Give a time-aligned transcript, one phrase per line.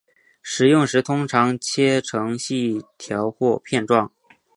[0.41, 4.11] 食用时通常切成细条或片状。